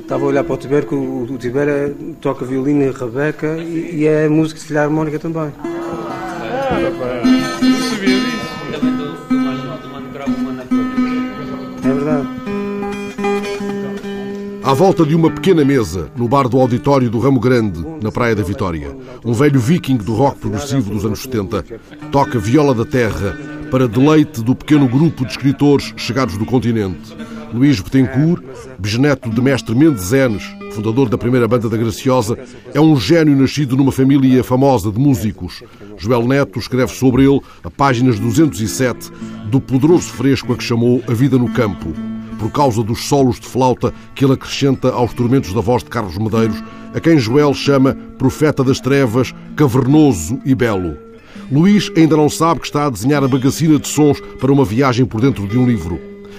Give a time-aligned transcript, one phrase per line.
[0.00, 3.96] Estava a olhar para o Tibério, que o, o Tibério toca violino e Rebeca e,
[3.96, 5.52] e é música de filharmónica também.
[7.90, 8.48] Sabia disso.
[8.72, 8.92] Também
[9.44, 9.78] mais na
[11.84, 12.28] É verdade.
[14.64, 18.34] À volta de uma pequena mesa, no bar do auditório do Ramo Grande, na Praia
[18.34, 18.94] da Vitória,
[19.24, 21.64] um velho viking do rock progressivo dos anos 70
[22.10, 23.34] toca viola da terra
[23.70, 27.14] para deleite do pequeno grupo de escritores chegados do continente.
[27.52, 28.42] Luís Betancourt,
[28.78, 32.38] bisneto de mestre Mendes Enes, fundador da primeira banda da Graciosa,
[32.74, 35.62] é um gênio nascido numa família famosa de músicos.
[35.96, 39.10] Joel Neto escreve sobre ele, a páginas 207,
[39.46, 41.92] do poderoso fresco a que chamou A Vida no Campo
[42.38, 46.16] por causa dos solos de flauta que ele acrescenta aos tormentos da voz de Carlos
[46.16, 46.62] Medeiros,
[46.94, 50.96] a quem Joel chama profeta das trevas, cavernoso e belo.
[51.50, 55.04] Luís ainda não sabe que está a desenhar a bagacina de sons para uma viagem
[55.04, 55.98] por dentro de um livro.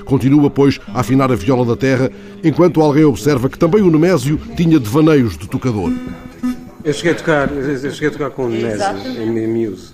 [0.09, 2.09] Continua, pois, a afinar a viola da terra,
[2.43, 5.93] enquanto alguém observa que também o Nemésio tinha devaneios de tocador.
[6.83, 8.87] Eu cheguei a tocar, eu cheguei a tocar com o Nésio
[9.21, 9.91] em Muse.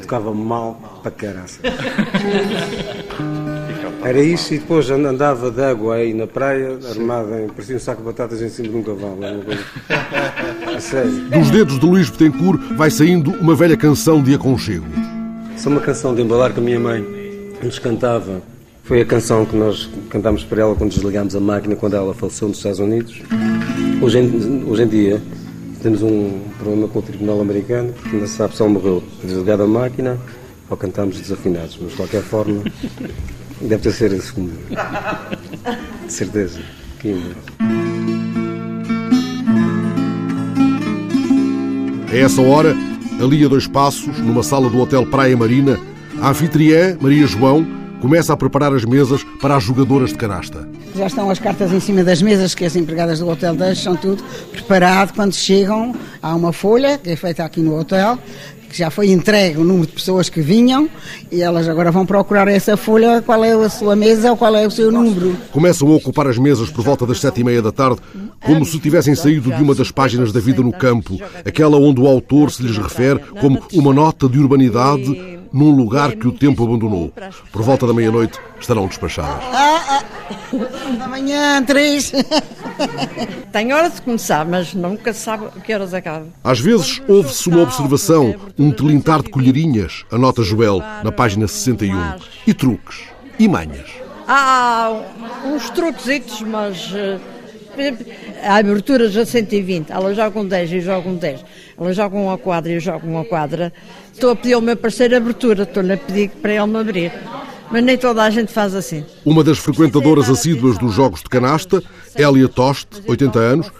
[0.00, 1.60] Tocava mal para caraça.
[4.02, 8.00] Era isso e depois andava de água aí na praia, armado em, parecia um saco
[8.00, 9.20] de batatas em cima de um cavalo.
[10.64, 11.04] Coisa...
[11.38, 14.86] Dos dedos de Luís Betancourt vai saindo uma velha canção de aconchego.
[15.56, 17.06] Isso é uma canção de embalar que a minha mãe
[17.62, 18.42] nos cantava.
[18.84, 22.48] Foi a canção que nós cantámos para ela quando desligámos a máquina, quando ela faleceu
[22.48, 23.22] nos Estados Unidos.
[24.02, 25.22] Hoje em, hoje em dia
[25.80, 30.18] temos um problema com o Tribunal Americano, porque ainda sabe se morreu desligada a máquina
[30.68, 32.64] ou cantamos desafinados, mas de qualquer forma
[33.60, 34.52] deve ter sido a segunda.
[36.04, 36.60] De certeza.
[36.98, 37.36] Que ainda.
[42.10, 42.76] A essa hora,
[43.20, 45.78] ali a dois passos, numa sala do Hotel Praia Marina,
[46.20, 50.68] a anfitriã, Maria João, começa a preparar as mesas para as jogadoras de canasta.
[50.96, 54.24] Já estão as cartas em cima das mesas que as empregadas do hotel deixam tudo
[54.50, 55.14] preparado.
[55.14, 58.18] Quando chegam, há uma folha que é feita aqui no hotel,
[58.68, 60.90] que já foi entregue o número de pessoas que vinham
[61.30, 64.66] e elas agora vão procurar essa folha, qual é a sua mesa ou qual é
[64.66, 65.36] o seu número.
[65.52, 68.00] Começam a ocupar as mesas por volta das sete e meia da tarde,
[68.44, 72.08] como se tivessem saído de uma das páginas da vida no campo, aquela onde o
[72.08, 77.12] autor se lhes refere como uma nota de urbanidade num lugar que o tempo abandonou.
[77.50, 79.42] Por volta da meia-noite estarão despachadas.
[79.52, 80.04] Ah, ah.
[80.98, 82.12] Da manhã, três.
[83.52, 86.26] Tem hora de começar, mas nunca se sabe que horas acaba.
[86.42, 92.14] Às vezes ouve-se uma observação, um tilintar de colherinhas, anota Joel, na página 61.
[92.46, 93.00] E truques.
[93.38, 93.90] E manhas.
[94.26, 95.02] Há
[95.44, 97.18] uns truquezitos, mas eh,
[98.42, 99.90] a abertura já 120.
[99.90, 101.44] Ela joga um 10 e eu jogo um 10.
[101.78, 103.72] Ela joga uma quadra e eu jogo uma quadra.
[104.12, 107.12] Estou a pedir ao meu parceiro abertura, estou-lhe a pedir para ele me abrir.
[107.70, 109.02] Mas nem toda a gente faz assim.
[109.24, 111.82] Uma das frequentadoras assíduas dos jogos de canasta,
[112.14, 113.72] Elia Toste, 80 anos,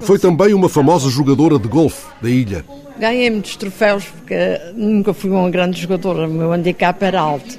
[0.00, 2.62] foi também uma famosa jogadora de golfe da ilha.
[2.98, 7.56] Ganhei muitos troféus porque nunca fui uma grande jogadora, o meu handicap era alto.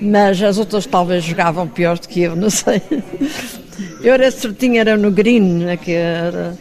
[0.00, 2.80] Mas as outras talvez jogavam pior do que eu, não sei.
[4.00, 6.56] Eu era certinha, era no green, né, que era...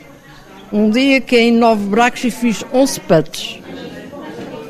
[0.71, 3.59] Um dia que em nove buracos e fiz 11 putts.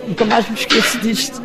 [0.08, 1.42] Nunca mais me esqueço disto.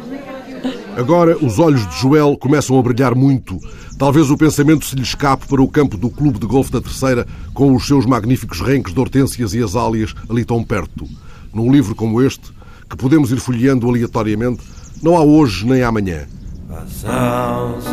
[0.96, 3.58] Agora os olhos de Joel começam a brilhar muito.
[3.98, 7.26] Talvez o pensamento se lhe escape para o campo do Clube de Golfe da Terceira,
[7.52, 11.06] com os seus magníficos renques de hortênsias e azálias ali tão perto.
[11.52, 12.50] Num livro como este,
[12.88, 14.62] que podemos ir folheando aleatoriamente,
[15.02, 16.26] não há hoje nem amanhã.
[16.68, 17.90] Passaram-se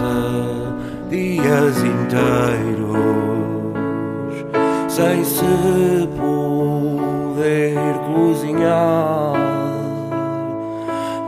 [1.10, 3.14] dias inteiros
[4.96, 7.76] sem se poder
[8.08, 9.34] cozinhar,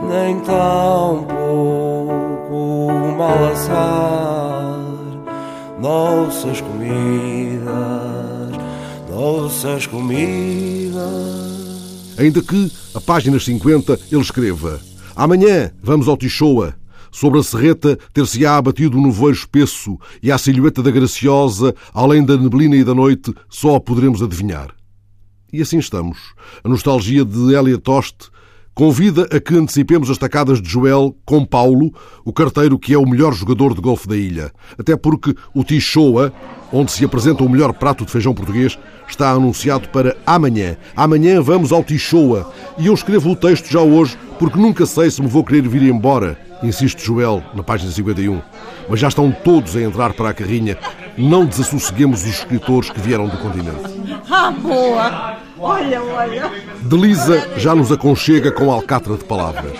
[0.08, 4.78] nem tão pouco mal assar
[5.80, 7.66] nossas comidas,
[9.10, 10.96] nossas comidas.
[12.18, 14.80] Ainda que, a páginas 50, ele escreva
[15.16, 16.74] Amanhã vamos ao Tichoa.
[17.16, 22.36] Sobre a serreta ter-se-á abatido um nevoeiro espesso e a silhueta da graciosa, além da
[22.36, 24.68] neblina e da noite, só a poderemos adivinhar.
[25.50, 26.18] E assim estamos.
[26.62, 28.28] A nostalgia de Elia Toste
[28.74, 31.90] convida a que antecipemos as tacadas de Joel com Paulo,
[32.22, 34.52] o carteiro que é o melhor jogador de golfe da ilha.
[34.78, 36.30] Até porque o Tichoa,
[36.70, 40.76] onde se apresenta o melhor prato de feijão português, está anunciado para amanhã.
[40.94, 42.52] Amanhã vamos ao Tichoa.
[42.76, 45.82] E eu escrevo o texto já hoje porque nunca sei se me vou querer vir
[45.84, 46.45] embora.
[46.62, 48.40] Insiste Joel, na página 51.
[48.88, 50.78] Mas já estão todos a entrar para a carrinha.
[51.16, 54.20] Não desassosseguemos os escritores que vieram do continente.
[54.30, 55.36] Ah, boa!
[55.58, 56.50] Olha, olha.
[56.82, 59.72] Delisa já nos aconchega com alcatra de palavras.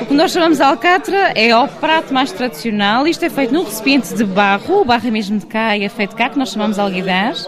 [0.00, 3.06] O que nós chamamos de alcatra é o prato mais tradicional.
[3.06, 5.88] Isto é feito num recipiente de barro, o barro é mesmo de cá e é
[5.88, 7.46] feito cá, que nós chamamos de alguidaz.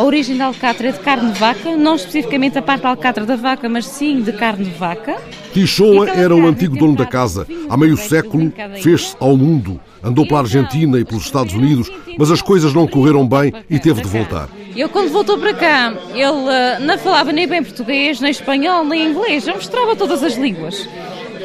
[0.00, 3.26] A origem da alcatra é de carne de vaca, não especificamente a parte da alcatra
[3.26, 5.18] da vaca, mas sim de carne de vaca.
[5.52, 7.46] Tichoa era o antigo dono da casa.
[7.68, 8.50] Há meio século
[8.80, 9.78] fez-se ao mundo.
[10.02, 14.00] Andou pela Argentina e pelos Estados Unidos, mas as coisas não correram bem e teve
[14.00, 14.48] de voltar.
[14.74, 19.10] Ele, quando voltou para cá, ele uh, não falava nem bem português, nem espanhol, nem
[19.10, 19.46] inglês.
[19.46, 20.88] Ele mostrava todas as línguas.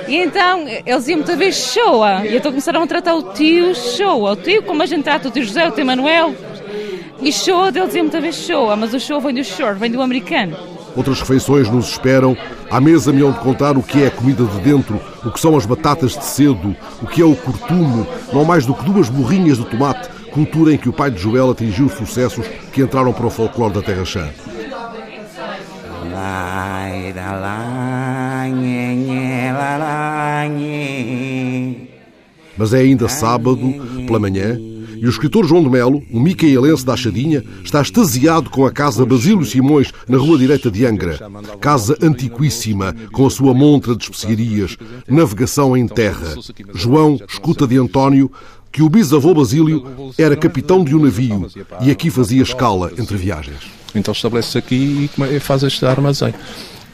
[0.07, 2.25] E então eles iam muitas vezes Shoa.
[2.25, 4.31] E então começaram a tratar o tio Shoa.
[4.31, 6.33] O tio, como a gente trata o tio José, o tio Manuel.
[7.21, 8.75] E Shoa, eles iam muitas vezes Shoa.
[8.75, 10.55] Mas o Shoa vem do short, vem do americano.
[10.95, 12.37] Outras refeições nos esperam.
[12.69, 15.39] À mesa me hão de contar o que é a comida de dentro, o que
[15.39, 19.09] são as batatas de cedo, o que é o cortumo, não mais do que duas
[19.09, 23.27] borrinhas de tomate, cultura em que o pai de Joel atingiu sucessos que entraram para
[23.27, 24.29] o folclore da Terra Chã.
[32.57, 33.73] Mas é ainda sábado,
[34.07, 34.57] pela manhã,
[34.95, 39.05] e o escritor João de Melo, um micaelense da Achadinha, está extasiado com a casa
[39.05, 41.19] Basílio Simões, na rua direita de Angra.
[41.59, 44.77] Casa antiquíssima, com a sua montra de especiarias,
[45.07, 46.35] navegação em terra.
[46.73, 48.31] João escuta de António
[48.71, 51.47] que o bisavô Basílio era capitão de um navio
[51.81, 53.61] e aqui fazia escala entre viagens.
[53.95, 56.33] Então estabelece-se aqui e faz este armazém.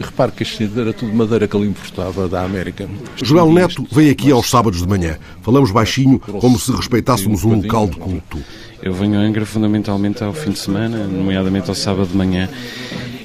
[0.01, 2.89] Repare que isto era tudo madeira que ele importava da América.
[3.21, 5.17] Joel Neto vem aqui aos sábados de manhã.
[5.41, 8.39] Falamos baixinho, como se respeitássemos um local de culto.
[8.81, 12.49] Eu venho a Angra fundamentalmente ao fim de semana, nomeadamente ao sábado de manhã.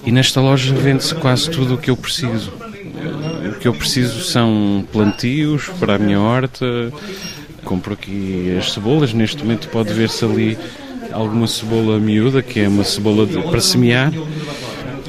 [0.05, 2.53] E nesta loja vende-se quase tudo o que eu preciso.
[3.51, 6.93] O que eu preciso são plantios para a minha horta.
[7.65, 9.13] Compro aqui as cebolas.
[9.13, 10.59] Neste momento pode ver-se ali
[11.13, 14.13] alguma cebola miúda, que é uma cebola de, para semear.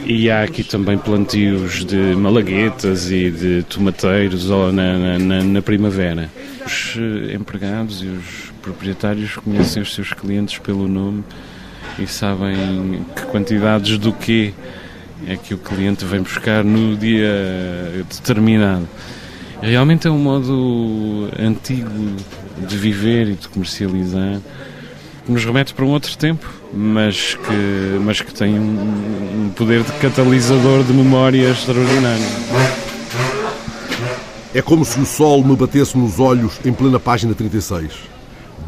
[0.10, 6.30] E há aqui também plantios de malaguetas e de tomateiros na, na, na primavera.
[6.66, 11.26] Os eh, empregados e os proprietários conhecem os seus clientes pelo nome
[12.00, 14.54] e sabem que quantidades do quê
[15.28, 18.88] é que o cliente vem buscar no dia determinado.
[19.62, 22.16] Realmente é um modo antigo
[22.66, 24.40] de viver e de comercializar
[25.28, 29.84] que nos remete para um outro tempo, mas que, mas que tem um, um poder
[29.84, 32.24] de catalisador de memória extraordinário.
[34.56, 37.92] É como se o sol me batesse nos olhos em plena página 36.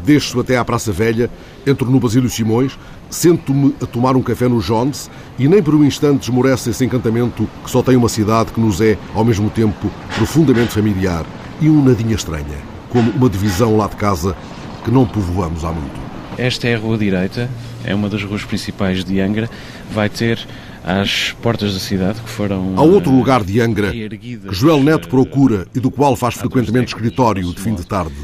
[0.04, 1.30] Desço até à Praça Velha,
[1.66, 2.78] entro no Basílio Simões,
[3.08, 7.48] sento-me a tomar um café no Jones e nem por um instante esmorece esse encantamento
[7.64, 11.24] que só tem uma cidade que nos é, ao mesmo tempo, profundamente familiar
[11.58, 12.58] e um nadinha estranha,
[12.90, 14.36] como uma divisão lá de casa
[14.84, 16.09] que não povoamos há muito.
[16.40, 17.50] Esta é a rua direita,
[17.84, 19.46] é uma das ruas principais de Angra.
[19.92, 20.38] Vai ter
[20.82, 22.76] às portas da cidade que foram.
[22.78, 27.52] Há outro lugar de Angra que Joel Neto procura e do qual faz frequentemente escritório
[27.52, 28.14] de fim de tarde.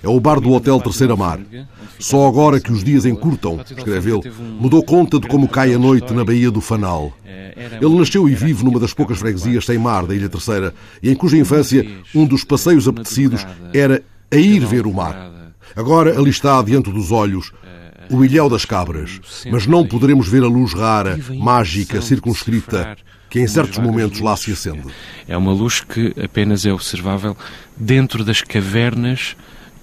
[0.00, 1.40] É o bar do Hotel Terceira Mar.
[1.98, 6.14] Só agora que os dias encurtam, escreve ele, mudou conta de como cai a noite
[6.14, 7.12] na Baía do Fanal.
[7.26, 10.72] Ele nasceu e vive numa das poucas freguesias sem mar da Ilha Terceira
[11.02, 11.84] e em cuja infância
[12.14, 15.35] um dos passeios apetecidos era a ir ver o mar.
[15.76, 17.52] Agora ali está diante dos olhos
[18.10, 19.20] o Ilhéu das Cabras,
[19.50, 22.96] mas não poderemos ver a luz rara, mágica, circunscrita,
[23.28, 24.86] que em certos momentos lá se acende.
[25.28, 27.36] É uma luz que apenas é observável
[27.76, 29.36] dentro das cavernas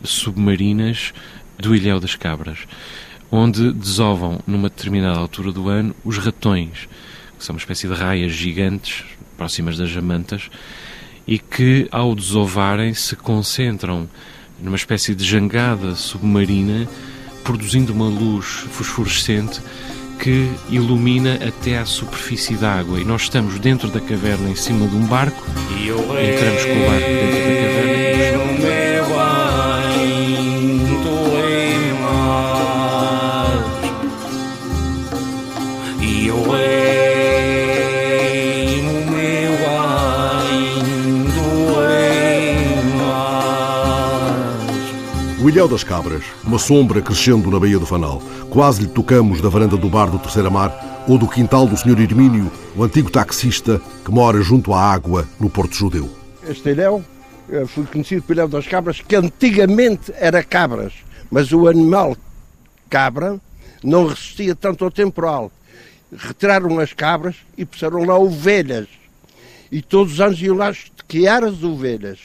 [0.03, 1.13] submarinas
[1.59, 2.59] do Ilhéu das Cabras,
[3.29, 6.87] onde desovam, numa determinada altura do ano, os ratões,
[7.37, 9.03] que são uma espécie de raias gigantes,
[9.37, 10.49] próximas das jamantas,
[11.27, 14.09] e que, ao desovarem, se concentram
[14.63, 16.87] numa espécie de jangada submarina,
[17.43, 19.61] produzindo uma luz fosforescente
[20.19, 22.99] que ilumina até à superfície da água.
[22.99, 27.07] E nós estamos dentro da caverna, em cima de um barco, entramos com o barco
[27.09, 27.72] dentro da caverna.
[45.53, 48.19] Ilhéu das Cabras, uma sombra crescendo na Baía do Fanal.
[48.49, 52.01] Quase lhe tocamos da varanda do bar do Terceira Mar ou do quintal do Sr.
[52.01, 56.09] Hermínio, o antigo taxista que mora junto à água no Porto Judeu.
[56.49, 57.05] Este ilhéu
[57.67, 60.91] foi conhecido pelo Ilhéu das Cabras, que antigamente era cabras,
[61.29, 62.17] mas o animal
[62.89, 63.39] cabra
[63.83, 65.51] não resistia tanto ao temporal.
[66.17, 68.87] Retiraram as cabras e puseram lá ovelhas.
[69.71, 72.17] E todos os anos iam lá estequear as ovelhas.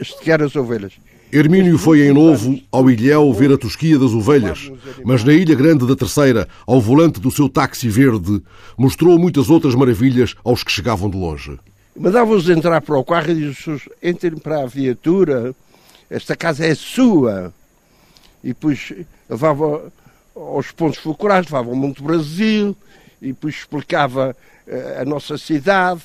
[0.00, 0.94] Estequear as ovelhas.
[1.32, 4.70] Hermínio foi em novo ao Ilhéu ver a tosquia das ovelhas,
[5.04, 8.40] mas na Ilha Grande da Terceira, ao volante do seu táxi verde,
[8.78, 11.58] mostrou muitas outras maravilhas aos que chegavam de longe.
[11.98, 15.54] Mandava-os entrar para o carro e dizia entrem para a viatura,
[16.08, 17.52] esta casa é sua.
[18.44, 18.92] E depois
[19.28, 19.92] levava
[20.34, 22.76] aos pontos fulcrais, levava ao Monte Brasil,
[23.20, 24.36] e depois explicava
[24.68, 26.02] uh, a nossa cidade,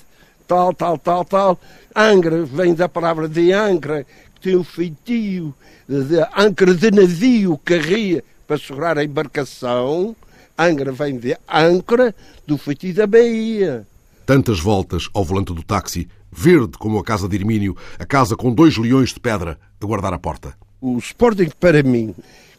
[0.47, 1.59] tal, tal, tal, tal.
[1.95, 4.05] Angra vem da palavra de Angra,
[4.41, 5.53] tem o feitio
[5.87, 10.15] de, Angra de navio, carria, para segurar a embarcação.
[10.57, 12.13] Angra vem de âncora,
[12.45, 13.85] do feitio da Bahia.
[14.25, 18.51] Tantas voltas ao volante do táxi, verde como a casa de Hermínio, a casa com
[18.51, 20.53] dois leões de pedra a guardar a porta.
[20.79, 22.15] O Sporting, para mim,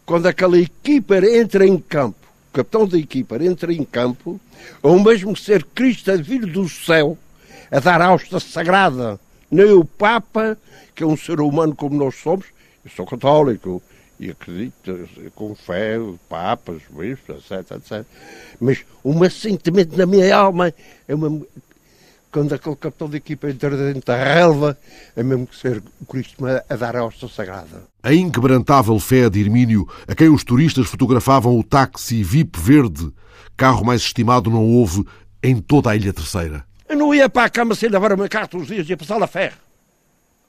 [0.06, 2.16] quando aquela equipa entra em campo,
[2.50, 4.40] o capitão da equipa entra em campo,
[4.82, 7.18] ou mesmo ser Cristo a vir do céu
[7.70, 9.18] a dar hóstia sagrada,
[9.52, 10.56] nem o Papa,
[10.94, 12.46] que é um ser humano como nós somos,
[12.82, 13.82] eu sou católico
[14.18, 18.06] e acredito com fé, papas, bispos, etc, etc.
[18.58, 20.72] Mas um assentimento na minha alma
[21.06, 21.42] é uma,
[22.32, 24.78] quando aquele capitão de equipa entra dentro da relva,
[25.14, 27.84] é mesmo que ser o Cristo a dar a hóstia sagrada.
[28.02, 33.12] A inquebrantável fé de Hermínio, a quem os turistas fotografavam o táxi VIP verde,
[33.54, 35.04] carro mais estimado não houve
[35.42, 36.64] em toda a Ilha Terceira.
[36.92, 39.22] Eu não ia para a cama sem lavar meu carro todos os dias, ia passar
[39.22, 39.56] a ferro.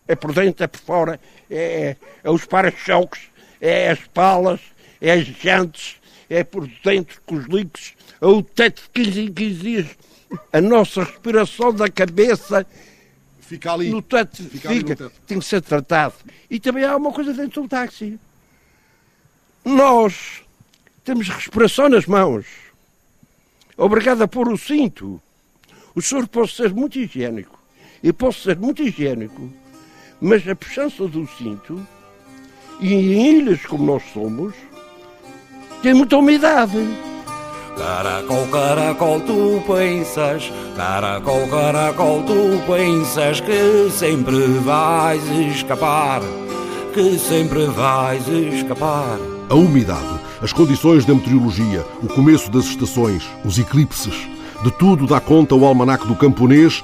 [0.05, 1.17] É por dentro, é por fora,
[1.49, 3.21] é, é os para-choques,
[3.61, 4.59] é as palas,
[4.99, 5.95] é as jantes,
[6.29, 9.87] é por dentro com os líquidos, é o teto de 15 em 15 dias
[10.51, 12.67] a nossa respiração da cabeça
[13.39, 15.13] fica ali no teto, fica, fica teto.
[15.25, 16.15] tem que ser tratado.
[16.49, 18.19] E também há uma coisa dentro do táxi.
[19.63, 20.41] Nós
[21.05, 22.45] temos respiração nas mãos.
[23.77, 25.21] Obrigado a pôr o cinto.
[25.95, 27.59] O senhor pode ser muito higiênico.
[28.01, 29.49] E posso ser muito higiênico.
[30.19, 31.85] Mas a puxança do cinto,
[32.79, 34.53] e em ilhas como nós somos,
[35.81, 36.77] tem muita umidade.
[37.77, 45.23] Caracol, caracol, tu pensas, caracol, caracol, tu pensas que sempre vais
[45.55, 46.21] escapar,
[46.93, 49.17] que sempre vais escapar.
[49.49, 54.27] A umidade, as condições da meteorologia, o começo das estações, os eclipses,
[54.63, 56.83] de tudo dá conta o Almanac do Camponês,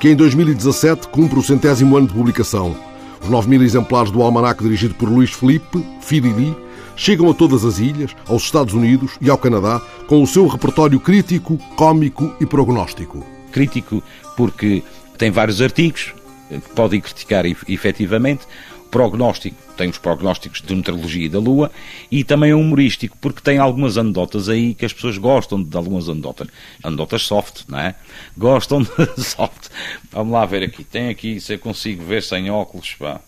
[0.00, 2.76] que em 2017 cumpre o centésimo ano de publicação.
[3.22, 6.56] Os 9 mil exemplares do Almanac dirigido por Luís Felipe, Filili,
[6.96, 10.98] chegam a todas as ilhas, aos Estados Unidos e ao Canadá com o seu repertório
[10.98, 13.24] crítico, cômico e prognóstico.
[13.52, 14.02] Crítico
[14.36, 14.82] porque
[15.16, 16.12] tem vários artigos
[16.48, 18.42] que podem criticar efetivamente.
[18.90, 21.70] Prognóstico, tem os prognósticos de meteorologia da Lua
[22.10, 26.08] e também é humorístico, porque tem algumas anedotas aí que as pessoas gostam de algumas
[26.08, 26.48] anedotas.
[26.82, 27.94] Anedotas soft, não é?
[28.36, 28.88] Gostam de
[29.22, 29.68] soft.
[30.10, 30.82] Vamos lá ver aqui.
[30.82, 33.20] Tem aqui, se eu consigo ver sem óculos, pá.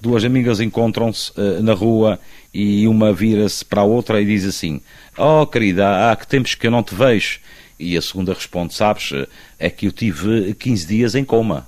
[0.00, 2.18] Duas amigas encontram-se uh, na rua
[2.52, 4.80] e uma vira-se para a outra e diz assim:
[5.16, 7.38] Oh, querida, há que tempos que eu não te vejo.
[7.78, 11.66] E a segunda responde: Sabes, eh, é que eu tive 15 dias em coma.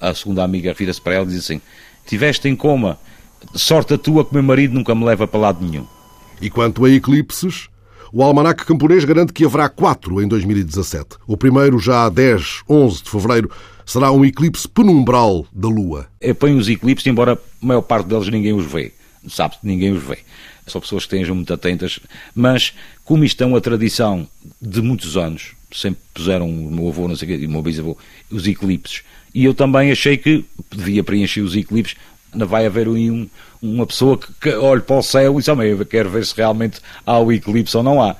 [0.00, 1.60] A segunda amiga vira-se para ela e diz assim:
[2.06, 2.98] Tiveste em coma,
[3.54, 5.86] sorte a tua que meu marido nunca me leva para lado nenhum.
[6.40, 7.68] E quanto a eclipses,
[8.12, 11.16] o Almanac Camponês garante que haverá quatro em 2017.
[11.26, 13.50] O primeiro já a 10, 11 de fevereiro,
[13.86, 16.08] será um eclipse penumbral da Lua.
[16.20, 18.92] Eu ponho os eclipses, embora a maior parte deles ninguém os vê.
[19.28, 20.18] Sabe, ninguém os vê.
[20.66, 22.00] São pessoas que estejam muito atentas,
[22.34, 22.72] mas
[23.04, 24.26] como isto é uma tradição
[24.60, 27.98] de muitos anos, sempre puseram o meu avô, não sei o quê, o meu bisavô,
[28.30, 29.02] os eclipses,
[29.34, 31.96] e eu também achei que devia preencher os eclipses
[32.34, 33.28] não vai haver um,
[33.60, 36.80] uma pessoa que, que olhe para o céu e diz, oh, quero ver se realmente
[37.04, 38.16] há o eclipse ou não há.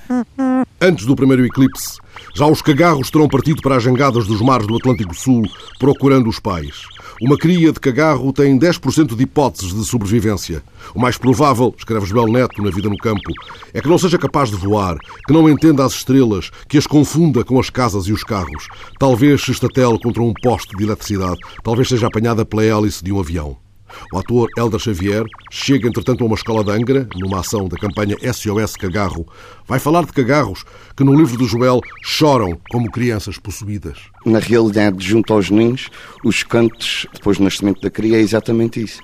[0.81, 1.97] Antes do primeiro eclipse,
[2.35, 5.45] já os cagarros terão partido para as jangadas dos mares do Atlântico Sul,
[5.79, 6.83] procurando os pais.
[7.21, 10.63] Uma cria de cagarro tem 10% de hipóteses de sobrevivência.
[10.95, 13.31] O mais provável, escreve Joel Neto na Vida no Campo,
[13.75, 14.97] é que não seja capaz de voar,
[15.27, 18.67] que não entenda as estrelas, que as confunda com as casas e os carros.
[18.99, 23.21] Talvez se estatele contra um poste de eletricidade, talvez seja apanhada pela hélice de um
[23.21, 23.70] avião.
[24.13, 28.17] O ator Helder Xavier chega, entretanto, a uma escola de Angra, numa ação da campanha
[28.33, 29.27] SOS Cagarro.
[29.67, 30.65] Vai falar de cagarros
[30.97, 33.99] que, no livro do Joel, choram como crianças possuídas.
[34.25, 35.89] Na realidade, junto aos ninhos,
[36.25, 39.01] os cantos, depois do nascimento da cria, é exatamente isso.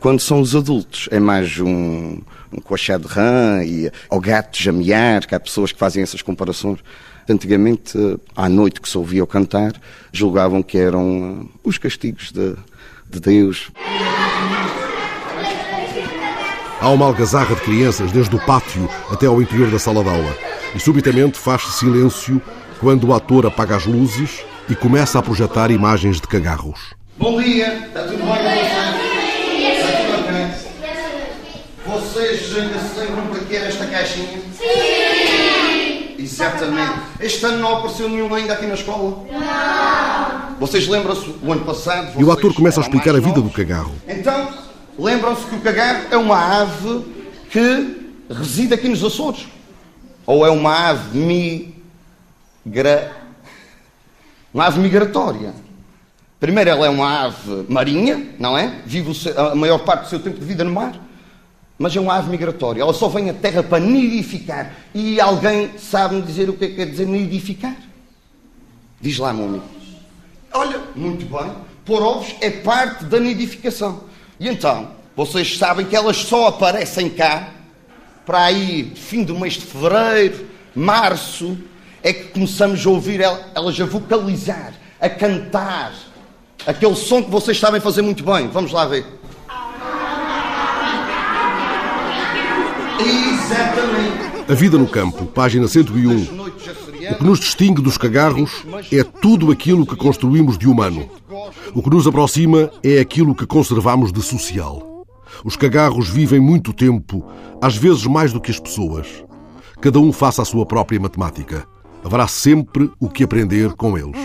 [0.00, 2.20] Quando são os adultos, é mais um,
[2.52, 2.60] um
[3.00, 6.78] de rã e, ou gato jamear, que há pessoas que fazem essas comparações.
[7.28, 7.98] Antigamente,
[8.34, 9.72] à noite que se ouvia cantar,
[10.12, 12.54] julgavam que eram uh, os castigos de,
[13.10, 13.70] de Deus.
[16.80, 20.36] Há uma algazarra de crianças desde o pátio até ao interior da sala de aula.
[20.74, 22.40] E subitamente faz-se silêncio
[22.80, 26.94] quando o ator apaga as luzes e começa a projetar imagens de cagarros.
[27.16, 28.36] Bom dia, está tudo bem?
[29.72, 30.68] Está tudo ok?
[31.86, 34.40] Vocês ainda se lembram para que era esta caixinha?
[34.56, 36.14] Sim!
[36.18, 37.00] Exatamente.
[37.20, 39.24] Este ano não apareceu nenhum ainda aqui na escola?
[39.32, 39.97] Não.
[40.58, 42.20] Vocês lembram-se, o ano passado...
[42.20, 43.94] E o ator começa a explicar a vida do cagarro.
[44.08, 44.52] Então,
[44.98, 47.04] lembram-se que o cagarro é uma ave
[47.50, 49.46] que reside aqui nos Açores.
[50.26, 51.18] Ou é uma ave
[52.66, 53.16] migra...
[54.52, 55.54] Uma ave migratória.
[56.40, 58.82] Primeiro, ela é uma ave marinha, não é?
[58.84, 60.98] Vive a maior parte do seu tempo de vida no mar.
[61.78, 62.82] Mas é uma ave migratória.
[62.82, 64.72] Ela só vem à Terra para nidificar.
[64.92, 67.76] E alguém sabe-me dizer o que é que quer dizer nidificar?
[69.00, 69.77] Diz lá, meu amigo.
[70.52, 71.50] Olha, muito bem.
[71.84, 74.04] Pôr ovos é parte da nidificação.
[74.38, 77.50] E então, vocês sabem que elas só aparecem cá
[78.26, 81.56] para aí fim do mês de fevereiro, março,
[82.02, 85.92] é que começamos a ouvir el- elas a vocalizar, a cantar.
[86.66, 88.48] Aquele som que vocês sabem fazer muito bem.
[88.48, 89.04] Vamos lá ver.
[93.00, 94.50] Exatamente.
[94.50, 96.24] A vida no campo, página 101.
[97.12, 101.08] O que nos distingue dos cagarros é tudo aquilo que construímos de humano.
[101.74, 105.06] O que nos aproxima é aquilo que conservamos de social.
[105.44, 107.24] Os cagarros vivem muito tempo,
[107.60, 109.06] às vezes mais do que as pessoas.
[109.80, 111.66] Cada um faça a sua própria matemática.
[112.04, 114.16] Haverá sempre o que aprender com eles.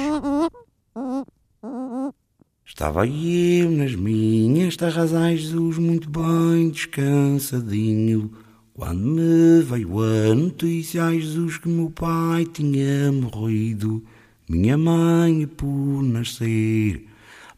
[2.66, 8.32] Estava eu nas minhas terrazais Jesus muito bem descansadinho
[8.76, 14.04] Quando me veio a notícia ai Jesus que meu pai tinha morrido
[14.50, 17.06] Minha mãe por nascer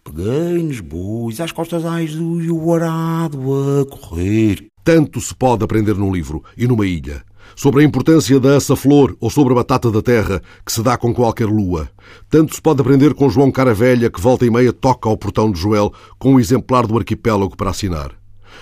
[0.04, 5.64] Peguei nos bois às costas ai Jesus e o arado a correr Tanto se pode
[5.64, 7.24] aprender num livro e numa ilha.
[7.56, 11.12] Sobre a importância da assa-flor ou sobre a batata da terra, que se dá com
[11.12, 11.90] qualquer lua.
[12.30, 15.60] Tanto se pode aprender com João Caravelha, que volta e meia toca ao portão de
[15.60, 18.12] Joel com um exemplar do arquipélago para assinar.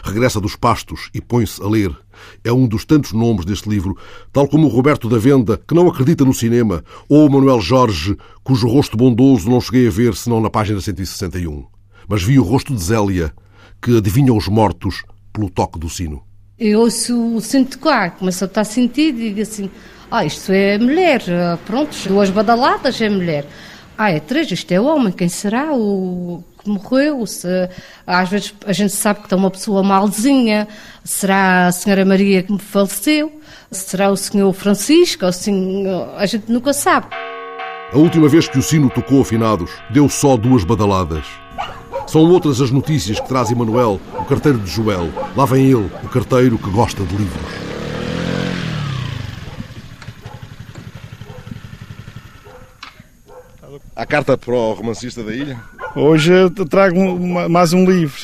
[0.02, 2.03] Regressa dos pastos e põe-se a ler.
[2.44, 3.98] É um dos tantos nomes deste livro,
[4.32, 8.18] tal como o Roberto da Venda, que não acredita no cinema, ou o Manuel Jorge,
[8.44, 11.66] cujo rosto bondoso não cheguei a ver senão na página 161.
[12.08, 13.34] Mas vi o rosto de Zélia,
[13.82, 16.24] que adivinha os mortos pelo toque do sino.
[16.60, 19.70] Eu ouço o sino tocar, começo a estar sentido e digo assim:
[20.10, 23.46] ah, isto é mulher, ah, pronto, duas badaladas é mulher.
[23.98, 27.26] Ah, é três, isto é homem, quem será o que morreu?
[27.26, 27.48] Se,
[28.08, 30.68] às vezes a gente sabe que está uma pessoa malzinha,
[31.04, 33.32] será a senhora Maria que me faleceu?
[33.72, 35.26] Será o senhor Francisco?
[35.26, 35.86] Assim,
[36.18, 37.08] a gente nunca sabe.
[37.92, 41.26] A última vez que o sino tocou afinados, deu só duas badaladas.
[42.08, 45.10] São outras as notícias que traz Emanuel, o carteiro de Joel.
[45.36, 47.74] Lá vem ele, o carteiro que gosta de livros.
[53.96, 55.60] A carta para o romancista da ilha?
[55.96, 56.98] Hoje eu trago
[57.50, 58.20] mais um livro.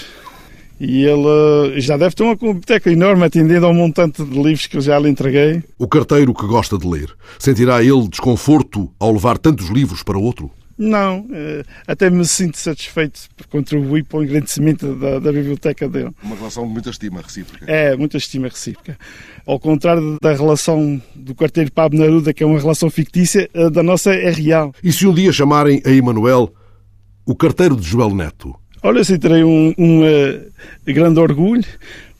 [0.79, 4.81] E ele já deve ter uma biblioteca enorme atendendo ao montante de livros que eu
[4.81, 5.61] já lhe entreguei.
[5.77, 7.13] O carteiro que gosta de ler.
[7.37, 10.49] Sentirá ele desconforto ao levar tantos livros para outro?
[10.75, 16.11] Não, eh, até me sinto satisfeito por contribuir para o engrandecimento da, da biblioteca dele.
[16.23, 17.65] Uma relação de muita estima recíproca.
[17.67, 18.97] É, muita estima recíproca.
[19.45, 23.83] Ao contrário da relação do carteiro Pablo Neruda, que é uma relação fictícia, a da
[23.83, 24.73] nossa é real.
[24.81, 26.53] E se um dia chamarem a Emanuel
[27.29, 28.55] o carteiro de Joel Neto?
[28.81, 30.47] Olha, eu terei um, um eh,
[30.87, 31.63] grande orgulho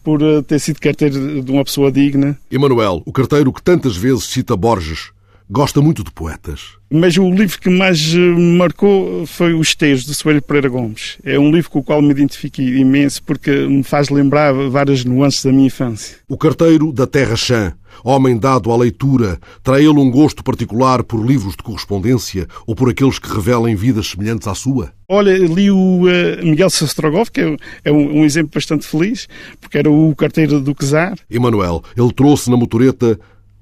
[0.04, 2.38] por eh, ter sido carteiro de uma pessoa digna.
[2.52, 5.10] Emanuel, o carteiro que tantas vezes cita Borges,
[5.49, 6.77] gosta muito de poetas.
[6.91, 11.17] Mas o livro que mais eh, me marcou foi Os Teus, de Soeiro Pereira Gomes.
[11.23, 15.43] É um livro com o qual me identifico imenso porque me faz lembrar várias nuances
[15.43, 16.17] da minha infância.
[16.27, 21.25] O carteiro da Terra Chã, homem dado à leitura, terá ele um gosto particular por
[21.25, 24.91] livros de correspondência ou por aqueles que revelem vidas semelhantes à sua?
[25.07, 29.27] Olha, li o eh, Miguel Sostrogoff, que é, é um, um exemplo bastante feliz,
[29.59, 31.17] porque era o carteiro do Czar.
[31.29, 33.19] Emanuel, ele trouxe na motoreta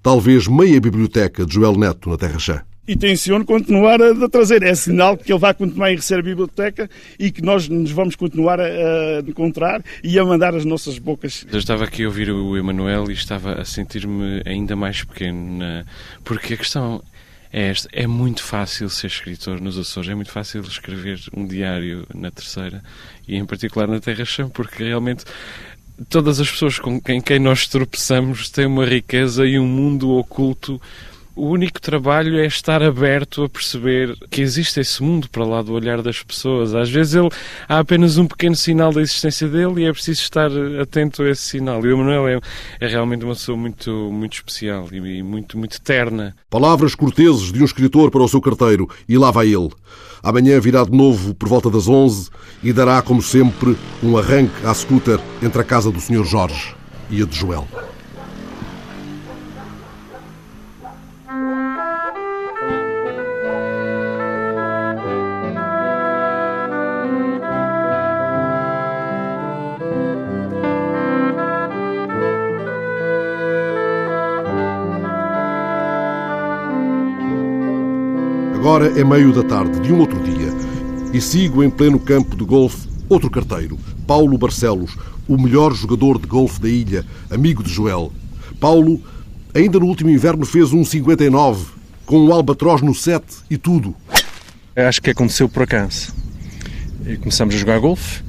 [0.07, 2.61] talvez meia biblioteca de Joel Neto na Terra Chã.
[2.87, 4.63] E tenciono continuar a, a trazer.
[4.63, 6.89] É sinal que ele vai continuar a enriquecer a biblioteca
[7.19, 11.45] e que nós nos vamos continuar a, a encontrar e a mandar as nossas bocas.
[11.51, 15.83] Eu estava aqui a ouvir o Emanuel e estava a sentir-me ainda mais pequeno, na-
[16.23, 17.03] porque a questão
[17.51, 22.07] é esta: é muito fácil ser escritor nos Açores, é muito fácil escrever um diário
[22.15, 22.81] na Terceira
[23.27, 25.25] e, em particular, na Terra Chã, porque realmente
[26.09, 30.81] todas as pessoas com quem, quem nós tropeçamos têm uma riqueza e um mundo oculto.
[31.37, 35.71] O único trabalho é estar aberto a perceber que existe esse mundo para lá do
[35.71, 36.73] olhar das pessoas.
[36.73, 37.29] Às vezes ele,
[37.69, 40.49] há apenas um pequeno sinal da existência dele e é preciso estar
[40.81, 41.85] atento a esse sinal.
[41.85, 42.39] E o Manuel é,
[42.81, 46.35] é realmente uma pessoa muito, muito especial e, muito, muito terna.
[46.49, 49.69] Palavras corteses de um escritor para o seu carteiro, e lá vai ele.
[50.23, 52.31] Amanhã virá de novo por volta das 11
[52.63, 56.25] e dará, como sempre, um arranque à scooter entre a casa do Sr.
[56.25, 56.73] Jorge
[57.11, 57.67] e a de Joel.
[78.77, 80.53] Agora é meio da tarde de um outro dia
[81.11, 84.95] e sigo em pleno campo de golfe outro carteiro, Paulo Barcelos,
[85.27, 88.13] o melhor jogador de golfe da ilha, amigo de Joel.
[88.59, 89.01] Paulo,
[89.51, 91.65] ainda no último inverno, fez um 59,
[92.05, 93.95] com um albatroz no 7 e tudo.
[94.75, 96.13] Acho que aconteceu por acaso.
[97.21, 98.21] Começamos a jogar golfe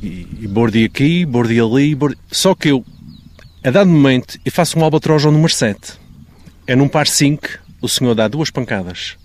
[0.00, 1.98] e, e aqui, bordi ali,
[2.30, 2.84] só que eu,
[3.64, 5.94] a dado momento, eu faço um albatroz ao número 7.
[6.64, 7.42] É num par 5,
[7.82, 9.18] o senhor dá duas pancadas.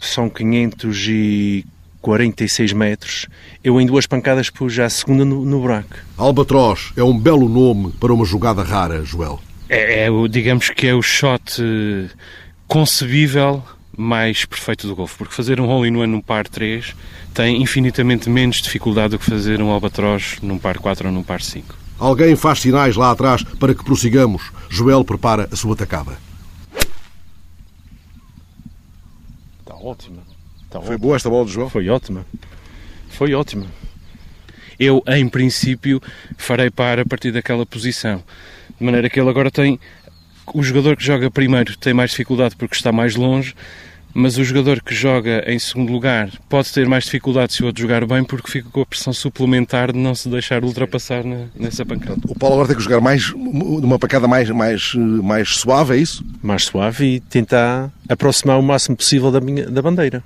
[0.00, 3.26] São 546 metros.
[3.62, 5.96] Eu em duas pancadas pus já a segunda no, no buraco.
[6.16, 9.40] Albatroz é um belo nome para uma jogada rara, Joel.
[9.68, 12.08] É, é o, digamos que é o shot eh,
[12.66, 13.62] concebível
[13.96, 16.94] mais perfeito do golfe, porque fazer um hole in one num par 3
[17.34, 21.42] tem infinitamente menos dificuldade do que fazer um albatroz num par 4 ou num par
[21.42, 21.74] 5.
[21.98, 24.52] Alguém faz sinais lá atrás para que prossigamos.
[24.68, 26.27] Joel prepara a sua tacada.
[29.88, 30.22] Ótima.
[30.64, 31.70] Está Foi boa esta bola do Joel?
[31.70, 32.26] Foi ótima.
[33.08, 33.66] Foi ótima.
[34.78, 36.00] Eu, em princípio,
[36.36, 38.22] farei par a partir daquela posição.
[38.78, 39.80] De maneira que ele agora tem.
[40.54, 43.54] O jogador que joga primeiro tem mais dificuldade porque está mais longe,
[44.14, 47.82] mas o jogador que joga em segundo lugar pode ter mais dificuldade se o outro
[47.82, 51.84] jogar bem porque fica com a pressão suplementar de não se deixar ultrapassar na- nessa
[51.86, 52.20] pancada.
[52.26, 56.24] O Paulo agora tem que jogar mais, numa pancada mais, mais, mais suave, é isso?
[56.42, 60.22] Mais suave e tentar aproximar o máximo possível da, minha, da bandeira.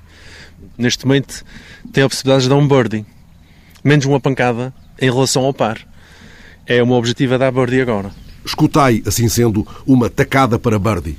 [0.79, 1.45] Neste momento
[1.93, 3.05] tem a possibilidade de dar um birdie.
[3.85, 5.79] Menos uma pancada em relação ao par.
[6.67, 8.11] É o meu objetivo é dar birdie agora.
[8.45, 11.17] Escutai, assim sendo, uma tacada para Birdie.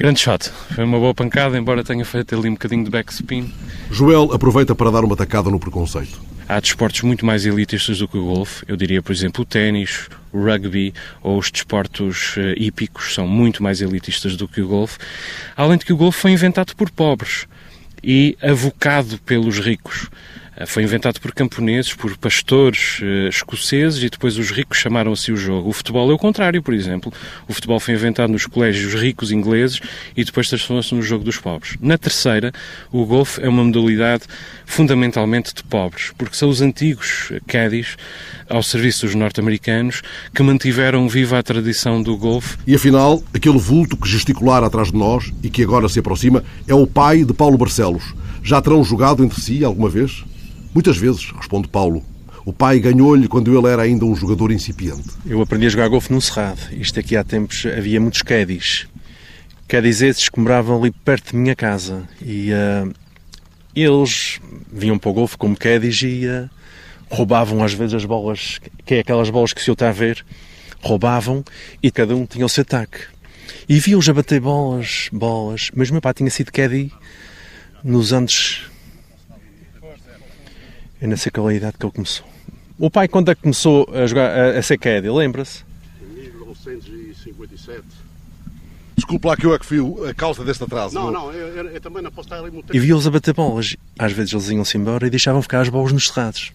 [0.00, 0.50] Grande shot.
[0.74, 3.52] Foi uma boa pancada, embora tenha feito ali um bocadinho de backspin.
[3.90, 6.18] Joel aproveita para dar uma tacada no preconceito.
[6.48, 8.64] Há desportos muito mais elitistas do que o golfe.
[8.66, 13.62] Eu diria, por exemplo, o ténis, o rugby ou os desportos eh, hípicos são muito
[13.62, 14.96] mais elitistas do que o golfe.
[15.54, 17.46] Além de que o golfe foi inventado por pobres
[18.02, 20.08] e avocado pelos ricos.
[20.60, 25.32] Eh, Foi inventado por camponeses, por pastores eh, escoceses e depois os ricos chamaram assim
[25.32, 25.70] o jogo.
[25.70, 27.10] O futebol é o contrário, por exemplo.
[27.48, 29.80] O futebol foi inventado nos colégios ricos ingleses
[30.14, 31.76] e depois transformou-se no jogo dos pobres.
[31.80, 32.52] Na terceira,
[32.92, 34.24] o golfe é uma modalidade
[34.66, 37.96] fundamentalmente de pobres, porque são os antigos caddies
[38.48, 40.02] ao serviço dos norte-americanos
[40.34, 44.98] que mantiveram viva a tradição do golfe E afinal, aquele vulto que gesticular atrás de
[44.98, 48.14] nós e que agora se aproxima é o pai de Paulo Barcelos.
[48.42, 50.24] Já terão jogado entre si alguma vez?
[50.72, 52.04] Muitas vezes, responde Paulo.
[52.44, 55.10] O pai ganhou-lhe quando ele era ainda um jogador incipiente.
[55.26, 56.60] Eu aprendi a jogar golfe num cerrado.
[56.72, 58.86] Isto aqui há tempos havia muitos caddies.
[59.68, 62.08] Caddies esses que moravam ali perto de minha casa.
[62.22, 62.88] E ah,
[63.74, 64.40] eles
[64.72, 66.48] vinham para o golfe como caddies e ah,
[67.10, 70.24] roubavam às vezes as bolas, que é aquelas bolas que o senhor está a ver,
[70.80, 71.44] roubavam
[71.82, 73.00] e cada um tinha o seu ataque.
[73.68, 75.70] E viam-os a bater bolas, bolas.
[75.74, 76.92] Mas o meu pai tinha sido caddy
[77.84, 78.69] nos anos...
[81.00, 82.26] Eu não sei qual é a idade que ele começou.
[82.78, 85.64] O pai, quando é que começou a, jogar, a, a ser caddy, lembra-se?
[86.00, 87.82] 1957.
[88.96, 90.94] Desculpe lá que eu é que fui a causa deste atraso.
[90.94, 92.76] Não, não, eu, eu- eu também não posso estar ali muito tempo.
[92.76, 93.76] E via-os a bater bolas.
[93.98, 96.52] Às vezes eles iam-se embora e deixavam ficar as bolas nos cerrados.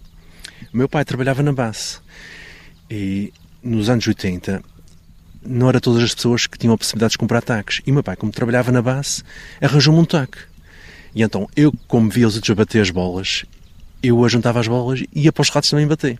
[0.73, 1.97] O meu pai trabalhava na base.
[2.89, 4.61] E nos anos 80
[5.43, 7.81] não era todas as pessoas que tinham a possibilidade de comprar ataques.
[7.85, 9.23] E o meu pai, como trabalhava na base,
[9.61, 10.37] arranjou-me um taque.
[11.15, 13.43] E então eu, como via os outros a bater as bolas,
[14.07, 16.17] eu ajuntava as bolas e ia para os ratos também bater.